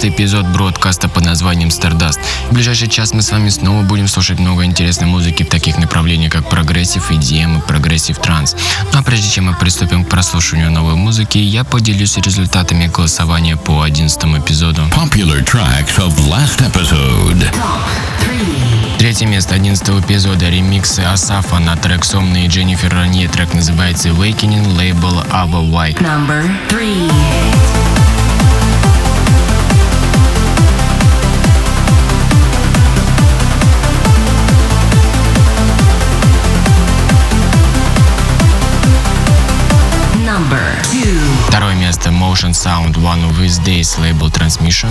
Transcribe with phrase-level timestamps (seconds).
[0.00, 2.18] 15 эпизод broadcast а под названием Stardust.
[2.48, 6.32] В ближайший час мы с вами снова будем слушать много интересной музыки в таких направлениях,
[6.32, 8.56] как progressive, EDM и progressive trance.
[8.92, 13.82] Ну а прежде чем мы приступим к прослушиванию новой музыки, я поделюсь результатами голосования по
[13.82, 14.82] 11 эпизоду.
[14.96, 17.44] Popular tracks of last episode.
[18.98, 23.28] Третье место 11 эпизода ремиксы Асафа на трек Сомны и Дженнифер Рене.
[23.28, 26.00] Трек называется Awakening, лейбл Ava White.
[26.00, 27.10] Number three.
[41.50, 44.88] Второе место Motion Sound One of These Days лейбл Transmission.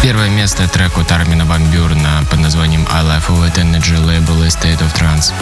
[0.00, 4.78] Первое место трек от Армина Ван Бюрна под названием I Life With Energy лейбл State
[4.78, 5.32] of Trance.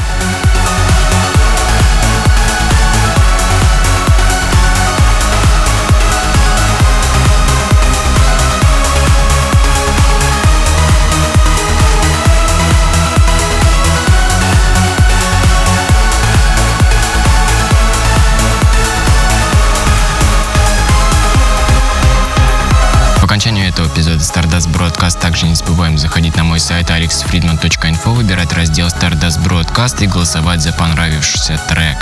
[29.81, 31.97] Broadcast и голосовать за понравившийся трек.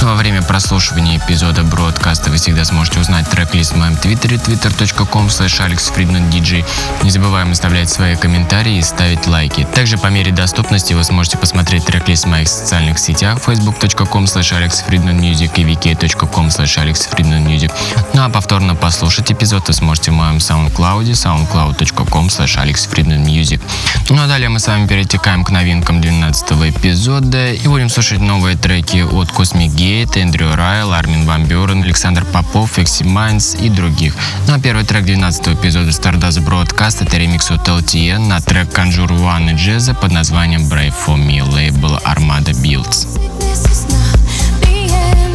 [0.00, 5.26] Ну, Во время прослушивания эпизода бродкаста вы всегда сможете узнать трек-лист в моем твиттере twitter.com
[5.26, 6.64] slash alexfriedmandj.
[7.02, 9.66] Не забываем оставлять свои комментарии и ставить лайки.
[9.74, 15.50] Также по мере доступности вы сможете посмотреть трек-лист в моих социальных сетях facebook.com slash alexfriedmanmusic
[15.56, 17.70] и vk.com slash alexfriedmanmusic.
[18.14, 23.60] Ну а повторно послушать эпизод вы сможете в моем SoundCloud, soundcloud.com slash alexfriedmanmusic.
[24.08, 28.56] Ну а далее мы с вами перетекаем к новинкам 12 эпизода и будем слушать новые
[28.56, 34.14] треки от Cosmic Gate, Эндрю Райл, Армин Ван Бюрен, Александр Попов, Экси Майнс и других.
[34.46, 39.08] Ну а первый трек 12 эпизода Stardust Broadcast это ремикс от LTN на трек Conjure
[39.08, 43.06] One и Джеза под названием Brave For Me, лейбл Armada Builds.
[43.40, 44.18] This is not
[44.62, 45.27] the end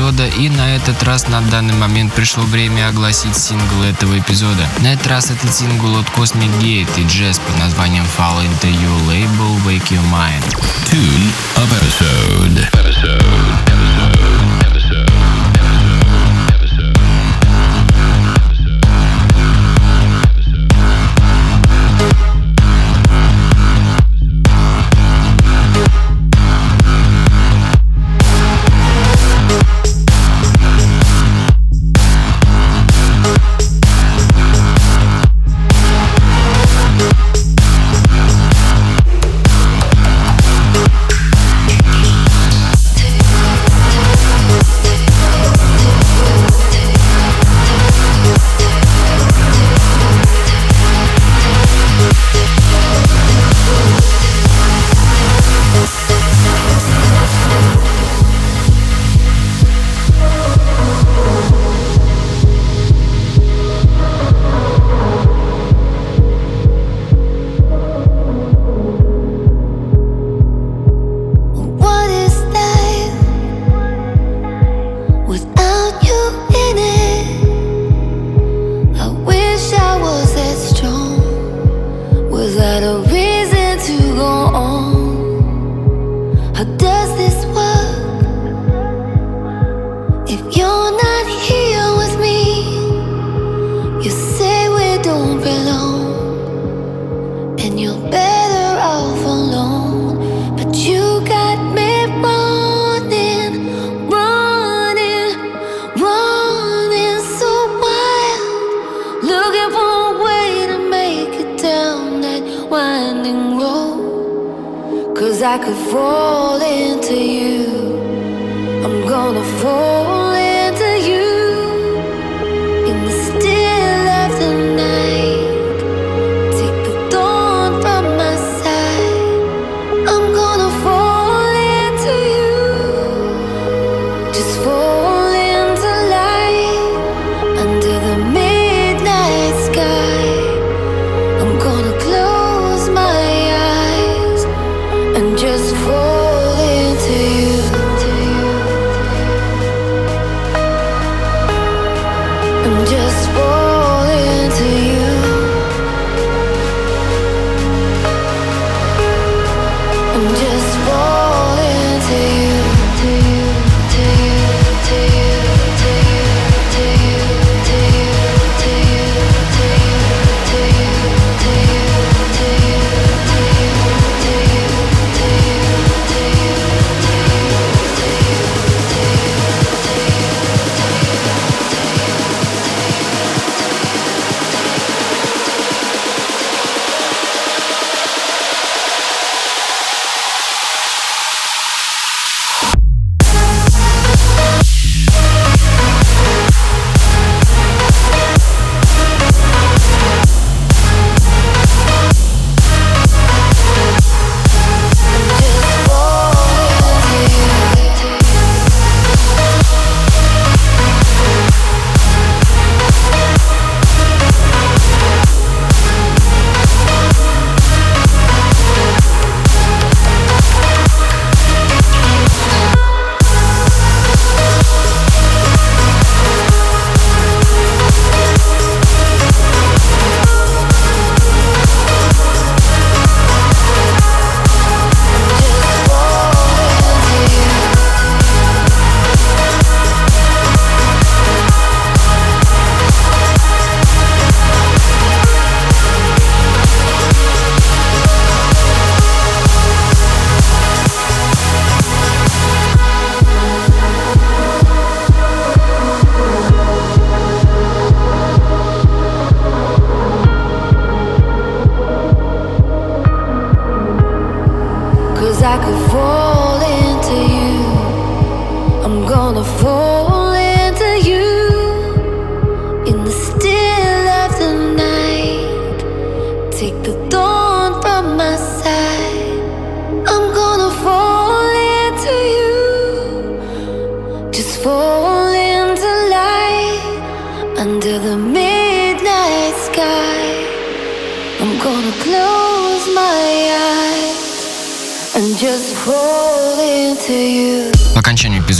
[0.00, 4.66] эпизода, и на этот раз на данный момент пришло время огласить сингл этого эпизода.
[4.80, 9.06] На этот раз это сингл от Cosmic Gate и Джесс под названием Fall Into You,
[9.06, 10.44] лейбл Wake Your Mind.
[10.86, 12.68] Tune of episode.
[12.72, 13.49] episode.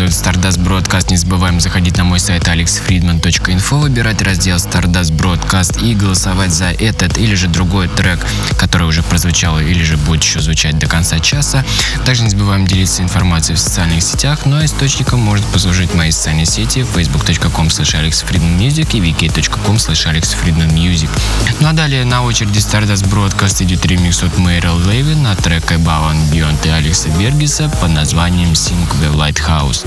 [0.00, 5.83] Окончанию эпизода Stardust Broadcast не забываем заходить на мой сайт alexfriedman.info, выбирать раздел Stardust Broadcast
[5.83, 8.18] и голосовать за этот или же другой трек,
[8.59, 11.64] который уже прозвучал или же будет еще звучать до конца часа.
[12.04, 16.80] Также не забываем делиться информацией в социальных сетях, а источником может послужить мои социальные сети
[16.80, 21.09] facebook.com alexfriedmanmusic и vk.com alexfriedmanmusic.
[21.61, 26.12] Ну а далее на очереди Stardust Broadcast идет ремикс от Мэрил Левин на трек About
[26.12, 29.87] and Beyond и Алекса Бергиса под названием Sing the Lighthouse.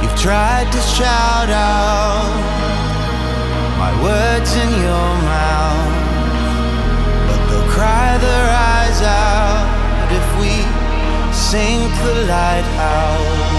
[0.00, 2.30] You've tried to shout out
[3.76, 5.92] my words in your mouth,
[7.26, 10.52] but they'll cry their eyes out if we
[11.34, 13.58] sink the lighthouse.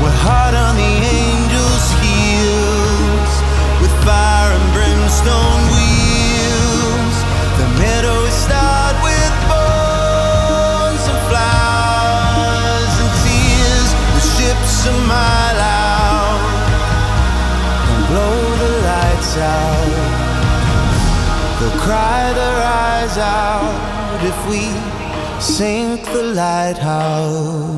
[0.00, 3.32] We're hard on the angels' heels
[3.82, 5.57] with fire and brimstone
[21.88, 24.62] cry their eyes out if we
[25.40, 27.77] sink the lighthouse.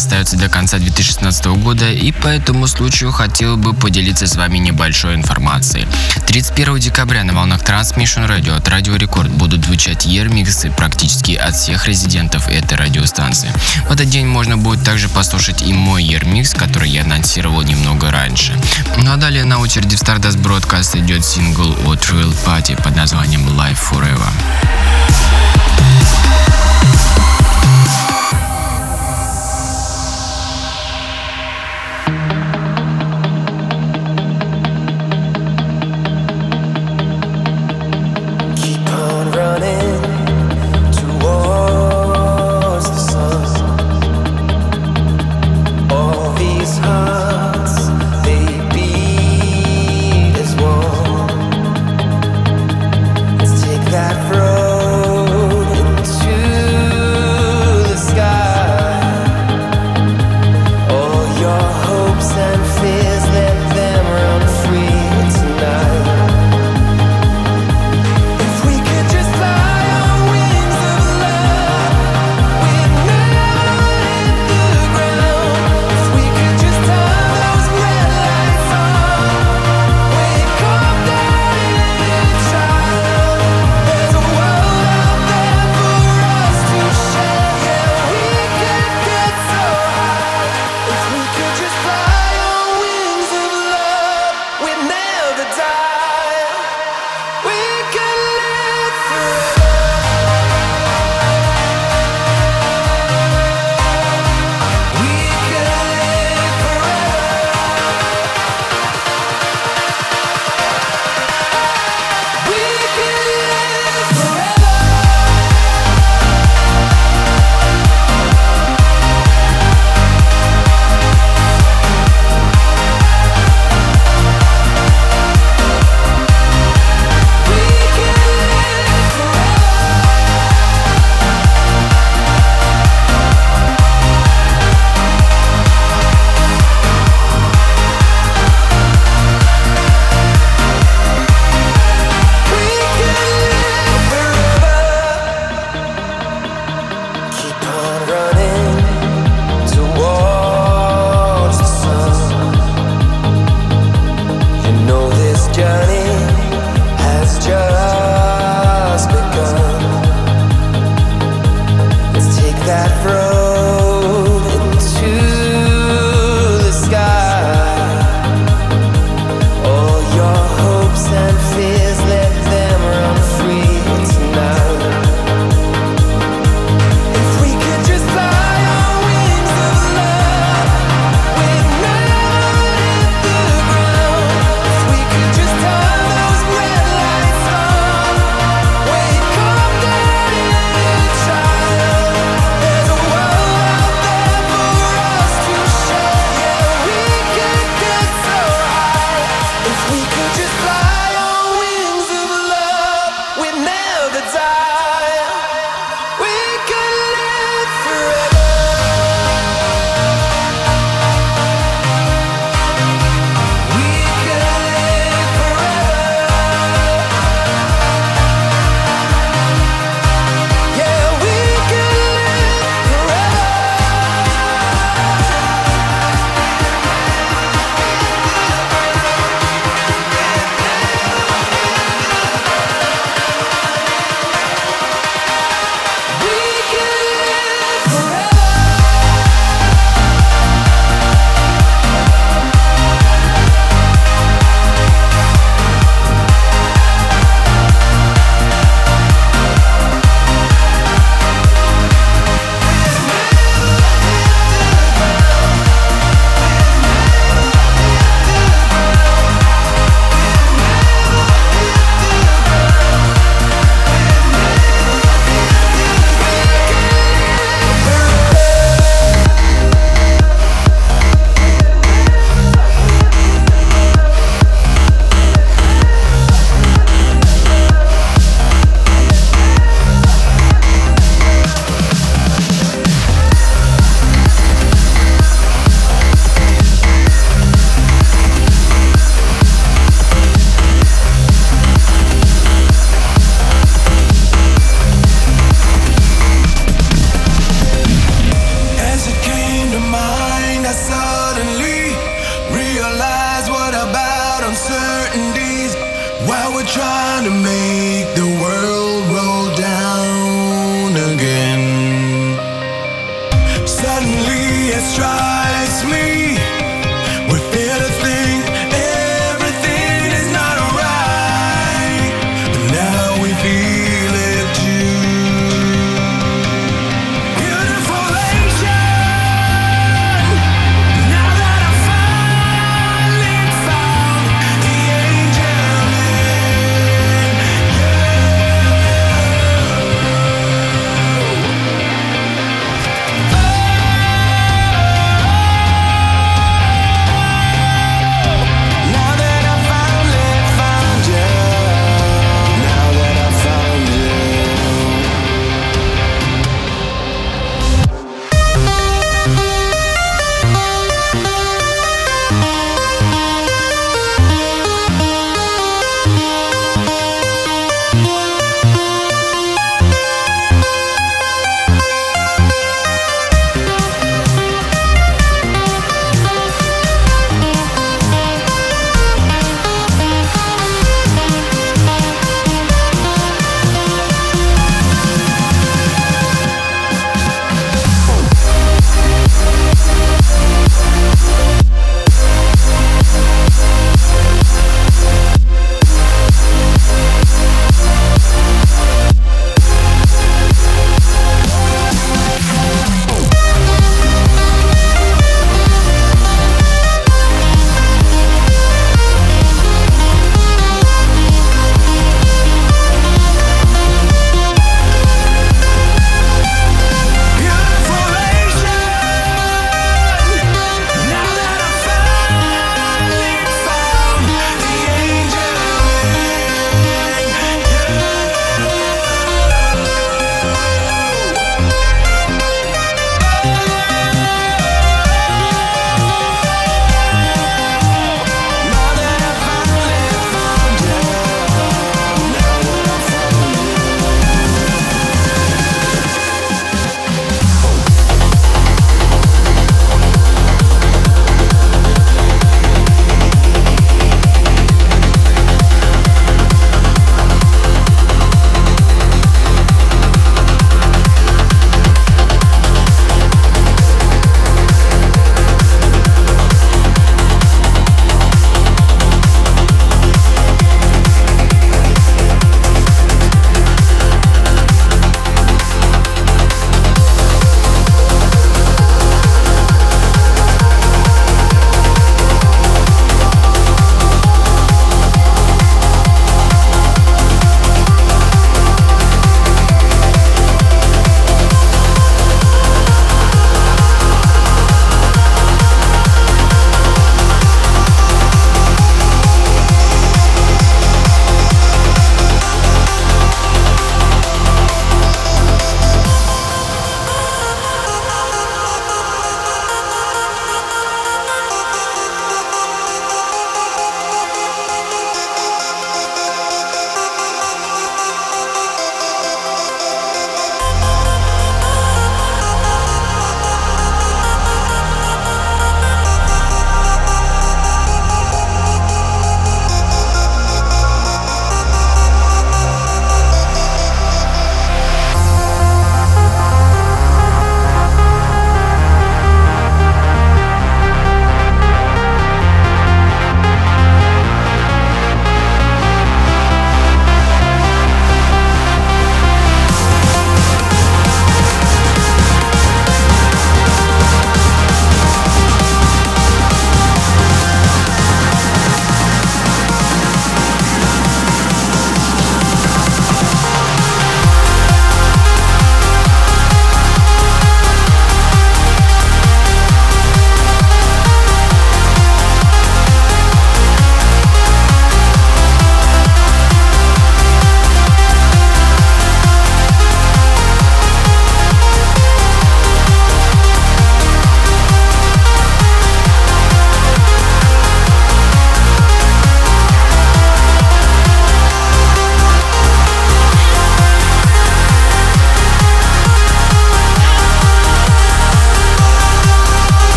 [0.00, 5.14] Остается до конца 2016 года, и по этому случаю хотел бы поделиться с вами небольшой
[5.14, 5.86] информацией.
[6.26, 11.86] 31 декабря на волнах Transmission Radio от Радио Рекорд будут звучать ермиксы практически от всех
[11.86, 13.52] резидентов этой радиостанции.
[13.88, 18.58] В этот день можно будет также послушать и мой ермикс, который я анонсировал немного раньше.
[18.96, 23.46] Ну а далее на очереди в Stardust Broadcast идет сингл от Real Party под названием
[23.48, 24.30] Life Forever.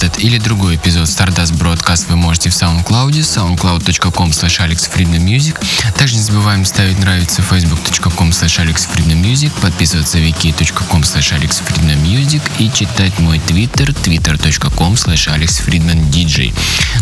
[0.00, 5.56] the или другой эпизод Stardust Broadcast вы можете в SoundCloud, soundcloud.com slash alexfriedmanmusic.
[5.96, 13.38] Также не забываем ставить нравится facebook.com slash alexfriedmanmusic, подписываться wiki.com slash alexfriedmanmusic и читать мой
[13.38, 16.54] твиттер twitter.com slash alexfriedmandj.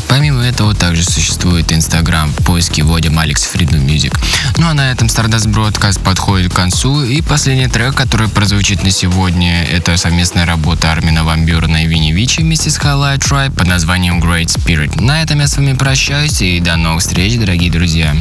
[0.09, 3.37] Помимо этого также существует инстаграм в поиске вводим Alex.
[4.59, 8.91] Ну а на этом Stardust Broadcast подходит к концу и последний трек, который прозвучит на
[8.91, 13.69] сегодня, это совместная работа Армина Ван Бюрена и Винни Вичи вместе с Highlight Tribe под
[13.69, 15.01] названием Great Spirit.
[15.01, 18.17] На этом я с вами прощаюсь и до новых встреч, дорогие друзья.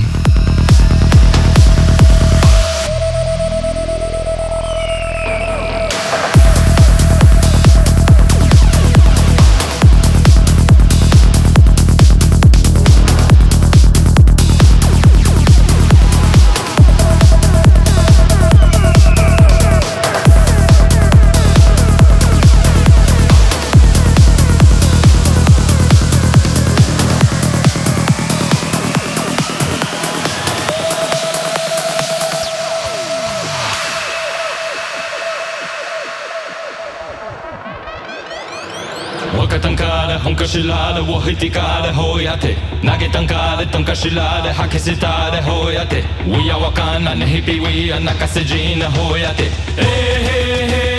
[40.47, 49.45] しらでおひてかでほやて投げたんかでたんかしらで吐きせたでほやて We are わかんなねひび We are 泣かせじなほやて
[49.77, 50.95] えへへへ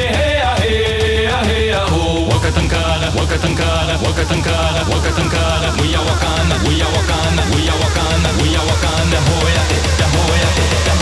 [2.46, 9.62] وكتنكالا وكتنكالا وكتنكالا وكتنكالا ويا وكانا ويا وكانا ويا وكانا ويا وكانا هويا
[10.14, 10.95] هويا